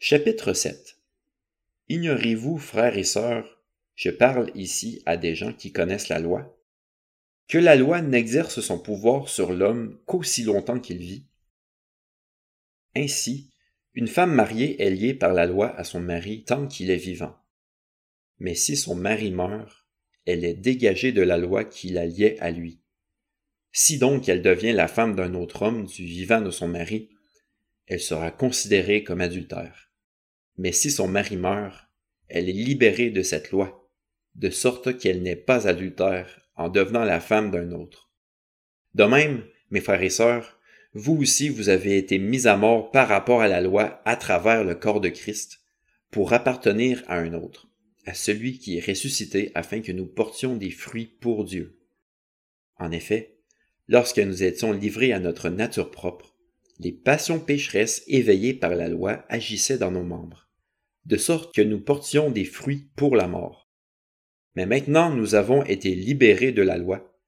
Chapitre 0.00 0.52
7 0.52 0.96
Ignorez-vous, 1.88 2.56
frères 2.56 2.96
et 2.96 3.02
sœurs, 3.02 3.60
je 3.96 4.10
parle 4.10 4.52
ici 4.54 5.02
à 5.06 5.16
des 5.16 5.34
gens 5.34 5.52
qui 5.52 5.72
connaissent 5.72 6.08
la 6.08 6.20
loi, 6.20 6.56
que 7.48 7.58
la 7.58 7.74
loi 7.74 8.00
n'exerce 8.00 8.60
son 8.60 8.78
pouvoir 8.78 9.28
sur 9.28 9.52
l'homme 9.52 9.98
qu'aussi 10.06 10.44
longtemps 10.44 10.78
qu'il 10.78 10.98
vit? 10.98 11.26
Ainsi, 12.94 13.50
une 13.94 14.06
femme 14.06 14.32
mariée 14.32 14.80
est 14.80 14.90
liée 14.90 15.14
par 15.14 15.32
la 15.32 15.46
loi 15.46 15.74
à 15.76 15.82
son 15.82 15.98
mari 15.98 16.44
tant 16.44 16.68
qu'il 16.68 16.92
est 16.92 16.96
vivant. 16.96 17.36
Mais 18.38 18.54
si 18.54 18.76
son 18.76 18.94
mari 18.94 19.32
meurt, 19.32 19.84
elle 20.26 20.44
est 20.44 20.54
dégagée 20.54 21.10
de 21.10 21.22
la 21.22 21.38
loi 21.38 21.64
qui 21.64 21.88
la 21.88 22.06
liait 22.06 22.38
à 22.38 22.52
lui. 22.52 22.78
Si 23.72 23.98
donc 23.98 24.28
elle 24.28 24.42
devient 24.42 24.72
la 24.72 24.86
femme 24.86 25.16
d'un 25.16 25.34
autre 25.34 25.62
homme 25.62 25.86
du 25.86 26.04
vivant 26.06 26.40
de 26.40 26.52
son 26.52 26.68
mari, 26.68 27.10
elle 27.86 28.00
sera 28.00 28.30
considérée 28.30 29.02
comme 29.02 29.20
adultère. 29.20 29.87
Mais 30.58 30.72
si 30.72 30.90
son 30.90 31.06
mari 31.06 31.36
meurt, 31.36 31.88
elle 32.26 32.48
est 32.48 32.52
libérée 32.52 33.10
de 33.10 33.22
cette 33.22 33.52
loi, 33.52 33.88
de 34.34 34.50
sorte 34.50 34.98
qu'elle 34.98 35.22
n'est 35.22 35.36
pas 35.36 35.68
adultère 35.68 36.40
en 36.56 36.68
devenant 36.68 37.04
la 37.04 37.20
femme 37.20 37.52
d'un 37.52 37.70
autre. 37.70 38.10
De 38.94 39.04
même, 39.04 39.44
mes 39.70 39.80
frères 39.80 40.02
et 40.02 40.10
sœurs, 40.10 40.58
vous 40.94 41.16
aussi 41.16 41.48
vous 41.48 41.68
avez 41.68 41.96
été 41.96 42.18
mis 42.18 42.48
à 42.48 42.56
mort 42.56 42.90
par 42.90 43.06
rapport 43.06 43.40
à 43.40 43.48
la 43.48 43.60
loi 43.60 44.02
à 44.04 44.16
travers 44.16 44.64
le 44.64 44.74
corps 44.74 45.00
de 45.00 45.08
Christ, 45.08 45.60
pour 46.10 46.32
appartenir 46.32 47.04
à 47.06 47.18
un 47.18 47.34
autre, 47.34 47.68
à 48.06 48.14
celui 48.14 48.58
qui 48.58 48.78
est 48.78 48.86
ressuscité 48.86 49.52
afin 49.54 49.80
que 49.80 49.92
nous 49.92 50.06
portions 50.06 50.56
des 50.56 50.70
fruits 50.70 51.16
pour 51.20 51.44
Dieu. 51.44 51.78
En 52.78 52.90
effet, 52.90 53.36
lorsque 53.86 54.18
nous 54.18 54.42
étions 54.42 54.72
livrés 54.72 55.12
à 55.12 55.20
notre 55.20 55.50
nature 55.50 55.90
propre, 55.92 56.34
les 56.80 56.92
passions 56.92 57.38
pécheresses 57.38 58.02
éveillées 58.08 58.54
par 58.54 58.74
la 58.74 58.88
loi 58.88 59.24
agissaient 59.28 59.78
dans 59.78 59.90
nos 59.90 60.04
membres 60.04 60.47
de 61.08 61.16
sorte 61.16 61.54
que 61.54 61.62
nous 61.62 61.80
portions 61.80 62.30
des 62.30 62.44
fruits 62.44 62.90
pour 62.94 63.16
la 63.16 63.26
mort. 63.26 63.70
Mais 64.54 64.66
maintenant 64.66 65.10
nous 65.10 65.34
avons 65.34 65.64
été 65.64 65.94
libérés 65.94 66.52
de 66.52 66.60
la 66.60 66.76
loi, 66.76 67.18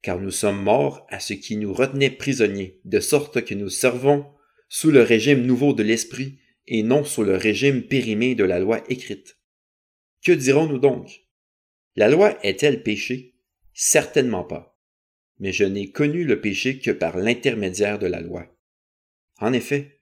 car 0.00 0.18
nous 0.18 0.30
sommes 0.30 0.62
morts 0.62 1.06
à 1.10 1.20
ce 1.20 1.34
qui 1.34 1.58
nous 1.58 1.74
retenait 1.74 2.10
prisonniers, 2.10 2.80
de 2.86 3.00
sorte 3.00 3.44
que 3.44 3.54
nous 3.54 3.68
servons 3.68 4.32
sous 4.70 4.90
le 4.90 5.02
régime 5.02 5.44
nouveau 5.44 5.74
de 5.74 5.82
l'esprit 5.82 6.38
et 6.66 6.82
non 6.82 7.04
sous 7.04 7.22
le 7.22 7.36
régime 7.36 7.82
périmé 7.82 8.34
de 8.34 8.44
la 8.44 8.58
loi 8.58 8.82
écrite. 8.88 9.36
Que 10.24 10.32
dirons-nous 10.32 10.78
donc? 10.78 11.26
La 11.96 12.08
loi 12.08 12.38
est-elle 12.42 12.82
péché? 12.82 13.34
Certainement 13.74 14.44
pas. 14.44 14.80
Mais 15.38 15.52
je 15.52 15.64
n'ai 15.64 15.90
connu 15.90 16.24
le 16.24 16.40
péché 16.40 16.78
que 16.78 16.90
par 16.90 17.18
l'intermédiaire 17.18 17.98
de 17.98 18.06
la 18.06 18.22
loi. 18.22 18.56
En 19.38 19.52
effet, 19.52 20.00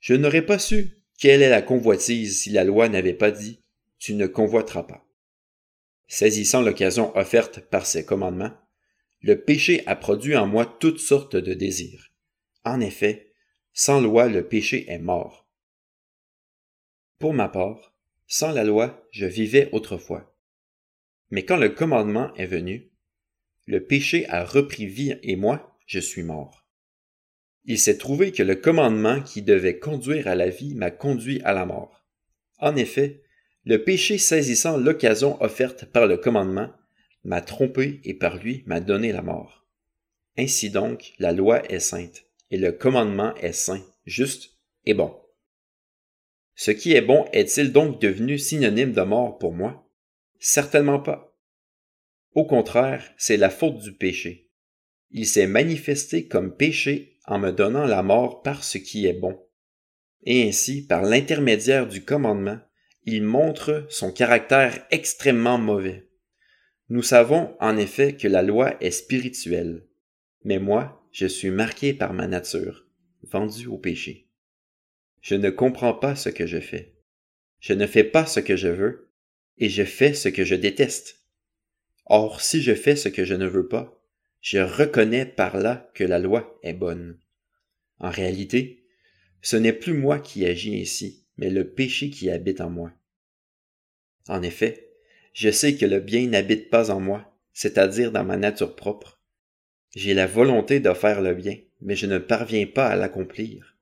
je 0.00 0.12
n'aurais 0.12 0.44
pas 0.44 0.58
su 0.58 1.01
quelle 1.22 1.42
est 1.42 1.50
la 1.50 1.62
convoitise 1.62 2.42
si 2.42 2.50
la 2.50 2.64
loi 2.64 2.88
n'avait 2.88 3.14
pas 3.14 3.30
dit 3.30 3.60
Tu 4.00 4.14
ne 4.14 4.26
convoiteras 4.26 4.82
pas? 4.82 5.06
Saisissant 6.08 6.62
l'occasion 6.62 7.16
offerte 7.16 7.60
par 7.60 7.86
ces 7.86 8.04
commandements, 8.04 8.58
le 9.20 9.40
péché 9.40 9.84
a 9.86 9.94
produit 9.94 10.34
en 10.34 10.48
moi 10.48 10.66
toutes 10.66 10.98
sortes 10.98 11.36
de 11.36 11.54
désirs. 11.54 12.10
En 12.64 12.80
effet, 12.80 13.32
sans 13.72 14.00
loi 14.00 14.26
le 14.26 14.48
péché 14.48 14.90
est 14.90 14.98
mort. 14.98 15.48
Pour 17.20 17.34
ma 17.34 17.48
part, 17.48 17.94
sans 18.26 18.50
la 18.50 18.64
loi, 18.64 19.06
je 19.12 19.26
vivais 19.26 19.68
autrefois. 19.70 20.36
Mais 21.30 21.44
quand 21.44 21.56
le 21.56 21.68
commandement 21.68 22.34
est 22.34 22.46
venu, 22.46 22.90
le 23.66 23.86
péché 23.86 24.28
a 24.28 24.44
repris 24.44 24.86
vie 24.86 25.16
et 25.22 25.36
moi, 25.36 25.78
je 25.86 26.00
suis 26.00 26.24
mort. 26.24 26.61
Il 27.64 27.78
s'est 27.78 27.98
trouvé 27.98 28.32
que 28.32 28.42
le 28.42 28.56
commandement 28.56 29.20
qui 29.20 29.42
devait 29.42 29.78
conduire 29.78 30.26
à 30.26 30.34
la 30.34 30.48
vie 30.48 30.74
m'a 30.74 30.90
conduit 30.90 31.40
à 31.42 31.52
la 31.52 31.64
mort. 31.64 32.04
En 32.58 32.74
effet, 32.76 33.22
le 33.64 33.84
péché 33.84 34.18
saisissant 34.18 34.76
l'occasion 34.76 35.40
offerte 35.42 35.84
par 35.84 36.06
le 36.06 36.16
commandement 36.16 36.70
m'a 37.24 37.40
trompé 37.40 38.00
et 38.04 38.14
par 38.14 38.36
lui 38.36 38.64
m'a 38.66 38.80
donné 38.80 39.12
la 39.12 39.22
mort. 39.22 39.64
Ainsi 40.36 40.70
donc, 40.70 41.12
la 41.18 41.32
loi 41.32 41.62
est 41.70 41.78
sainte, 41.78 42.24
et 42.50 42.56
le 42.56 42.72
commandement 42.72 43.34
est 43.36 43.52
saint, 43.52 43.84
juste 44.06 44.58
et 44.84 44.94
bon. 44.94 45.14
Ce 46.54 46.70
qui 46.70 46.94
est 46.94 47.02
bon 47.02 47.26
est-il 47.32 47.72
donc 47.72 48.00
devenu 48.00 48.38
synonyme 48.38 48.92
de 48.92 49.02
mort 49.02 49.38
pour 49.38 49.52
moi? 49.52 49.88
Certainement 50.38 50.98
pas. 50.98 51.36
Au 52.34 52.44
contraire, 52.44 53.12
c'est 53.16 53.36
la 53.36 53.50
faute 53.50 53.78
du 53.78 53.92
péché. 53.92 54.50
Il 55.10 55.26
s'est 55.26 55.46
manifesté 55.46 56.26
comme 56.26 56.56
péché 56.56 57.11
en 57.26 57.38
me 57.38 57.50
donnant 57.50 57.86
la 57.86 58.02
mort 58.02 58.42
par 58.42 58.64
ce 58.64 58.78
qui 58.78 59.06
est 59.06 59.12
bon. 59.12 59.40
Et 60.24 60.48
ainsi, 60.48 60.86
par 60.86 61.02
l'intermédiaire 61.02 61.86
du 61.86 62.04
commandement, 62.04 62.58
il 63.04 63.22
montre 63.22 63.86
son 63.88 64.12
caractère 64.12 64.86
extrêmement 64.90 65.58
mauvais. 65.58 66.08
Nous 66.88 67.02
savons 67.02 67.56
en 67.58 67.76
effet 67.76 68.16
que 68.16 68.28
la 68.28 68.42
loi 68.42 68.76
est 68.80 68.90
spirituelle, 68.90 69.86
mais 70.44 70.58
moi, 70.58 71.06
je 71.10 71.26
suis 71.26 71.50
marqué 71.50 71.94
par 71.94 72.12
ma 72.12 72.26
nature, 72.26 72.86
vendu 73.22 73.66
au 73.66 73.78
péché. 73.78 74.28
Je 75.20 75.34
ne 75.34 75.50
comprends 75.50 75.94
pas 75.94 76.16
ce 76.16 76.28
que 76.28 76.46
je 76.46 76.60
fais. 76.60 76.96
Je 77.60 77.74
ne 77.74 77.86
fais 77.86 78.04
pas 78.04 78.26
ce 78.26 78.40
que 78.40 78.56
je 78.56 78.68
veux, 78.68 79.12
et 79.58 79.68
je 79.68 79.84
fais 79.84 80.14
ce 80.14 80.28
que 80.28 80.44
je 80.44 80.54
déteste. 80.54 81.20
Or, 82.06 82.40
si 82.40 82.60
je 82.60 82.74
fais 82.74 82.96
ce 82.96 83.08
que 83.08 83.24
je 83.24 83.34
ne 83.34 83.46
veux 83.46 83.68
pas, 83.68 84.01
je 84.42 84.58
reconnais 84.58 85.24
par 85.24 85.56
là 85.56 85.88
que 85.94 86.02
la 86.04 86.18
loi 86.18 86.58
est 86.62 86.72
bonne. 86.72 87.16
En 88.00 88.10
réalité, 88.10 88.84
ce 89.40 89.56
n'est 89.56 89.72
plus 89.72 89.94
moi 89.94 90.18
qui 90.18 90.44
agis 90.44 90.80
ainsi, 90.80 91.24
mais 91.38 91.48
le 91.48 91.70
péché 91.70 92.10
qui 92.10 92.28
habite 92.28 92.60
en 92.60 92.68
moi. 92.68 92.92
En 94.28 94.42
effet, 94.42 94.88
je 95.32 95.50
sais 95.50 95.76
que 95.76 95.86
le 95.86 96.00
bien 96.00 96.26
n'habite 96.26 96.70
pas 96.70 96.90
en 96.90 96.98
moi, 97.00 97.38
c'est-à-dire 97.52 98.10
dans 98.10 98.24
ma 98.24 98.36
nature 98.36 98.74
propre. 98.74 99.20
J'ai 99.94 100.12
la 100.12 100.26
volonté 100.26 100.80
de 100.80 100.92
faire 100.92 101.22
le 101.22 101.34
bien, 101.34 101.58
mais 101.80 101.94
je 101.94 102.06
ne 102.06 102.18
parviens 102.18 102.66
pas 102.66 102.88
à 102.88 102.96
l'accomplir. 102.96 103.76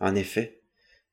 En 0.00 0.14
effet, 0.14 0.60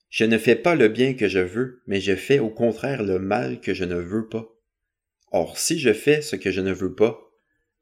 je 0.09 0.25
ne 0.25 0.37
fais 0.37 0.55
pas 0.55 0.75
le 0.75 0.89
bien 0.89 1.13
que 1.13 1.29
je 1.29 1.39
veux, 1.39 1.81
mais 1.87 2.01
je 2.01 2.15
fais 2.15 2.39
au 2.39 2.49
contraire 2.49 3.03
le 3.03 3.19
mal 3.19 3.61
que 3.61 3.73
je 3.73 3.85
ne 3.85 3.95
veux 3.95 4.27
pas. 4.27 4.53
Or, 5.31 5.57
si 5.57 5.79
je 5.79 5.93
fais 5.93 6.21
ce 6.21 6.35
que 6.35 6.51
je 6.51 6.61
ne 6.61 6.73
veux 6.73 6.93
pas, 6.93 7.24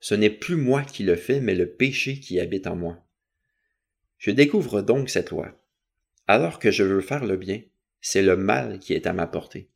ce 0.04 0.16
n'est 0.16 0.30
plus 0.30 0.58
moi 0.58 0.84
qui 0.84 1.04
le 1.04 1.16
fais, 1.16 1.40
mais 1.40 1.56
le 1.56 1.66
péché 1.66 2.20
qui 2.20 2.38
habite 2.38 2.68
en 2.68 2.76
moi. 2.76 3.02
Je 4.18 4.32
découvre 4.32 4.82
donc 4.82 5.10
cette 5.10 5.30
loi. 5.30 5.58
Alors 6.28 6.60
que 6.60 6.72
je 6.72 6.84
veux 6.84 7.00
faire 7.00 7.24
le 7.24 7.38
bien, 7.38 7.62
c'est 8.02 8.22
le 8.22 8.36
mal 8.36 8.80
qui 8.80 8.92
est 8.92 9.08
à 9.08 9.14
ma 9.14 9.28
portée. 9.28 9.70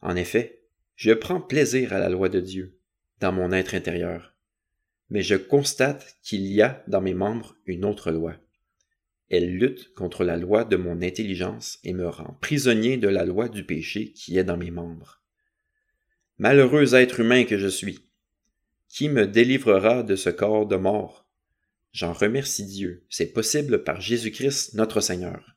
En 0.00 0.16
effet, 0.16 0.64
je 0.96 1.12
prends 1.12 1.40
plaisir 1.40 1.92
à 1.92 2.00
la 2.00 2.08
loi 2.08 2.28
de 2.28 2.40
Dieu, 2.40 2.80
dans 3.20 3.30
mon 3.30 3.52
être 3.52 3.76
intérieur, 3.76 4.34
mais 5.08 5.22
je 5.22 5.36
constate 5.36 6.18
qu'il 6.24 6.44
y 6.48 6.60
a 6.60 6.82
dans 6.88 7.00
mes 7.00 7.14
membres 7.14 7.54
une 7.66 7.84
autre 7.84 8.10
loi. 8.10 8.34
Elle 9.28 9.56
lutte 9.56 9.94
contre 9.94 10.24
la 10.24 10.36
loi 10.36 10.64
de 10.64 10.74
mon 10.74 11.00
intelligence 11.00 11.78
et 11.84 11.92
me 11.92 12.08
rend 12.08 12.36
prisonnier 12.40 12.96
de 12.96 13.06
la 13.06 13.24
loi 13.24 13.48
du 13.48 13.64
péché 13.64 14.10
qui 14.10 14.36
est 14.36 14.42
dans 14.42 14.56
mes 14.56 14.72
membres. 14.72 15.22
Malheureux 16.38 16.96
être 16.96 17.20
humain 17.20 17.44
que 17.44 17.56
je 17.56 17.68
suis, 17.68 18.09
qui 18.90 19.08
me 19.08 19.26
délivrera 19.26 20.02
de 20.02 20.16
ce 20.16 20.30
corps 20.30 20.66
de 20.66 20.76
mort? 20.76 21.26
J'en 21.92 22.12
remercie 22.12 22.66
Dieu, 22.66 23.06
c'est 23.08 23.32
possible 23.32 23.84
par 23.84 24.00
Jésus-Christ 24.00 24.74
notre 24.74 25.00
Seigneur. 25.00 25.56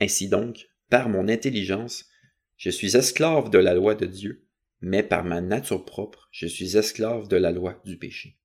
Ainsi 0.00 0.28
donc, 0.28 0.68
par 0.90 1.08
mon 1.08 1.28
intelligence, 1.28 2.06
je 2.56 2.70
suis 2.70 2.96
esclave 2.96 3.50
de 3.50 3.58
la 3.58 3.74
loi 3.74 3.94
de 3.94 4.06
Dieu, 4.06 4.46
mais 4.82 5.02
par 5.02 5.24
ma 5.24 5.40
nature 5.40 5.84
propre, 5.84 6.28
je 6.30 6.46
suis 6.46 6.76
esclave 6.76 7.28
de 7.28 7.36
la 7.36 7.50
loi 7.50 7.80
du 7.86 7.96
péché. 7.96 8.36